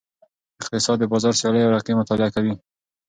[0.61, 2.53] اقتصاد د بازار سیالۍ او رقیبت مطالعه کوي.